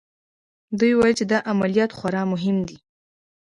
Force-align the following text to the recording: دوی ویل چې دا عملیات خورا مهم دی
دوی 0.79 0.91
ویل 0.95 1.15
چې 1.19 1.25
دا 1.31 1.39
عملیات 1.51 1.91
خورا 1.97 2.21
مهم 2.33 2.57
دی 2.67 2.77